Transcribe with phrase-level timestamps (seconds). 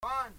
[0.00, 0.37] One,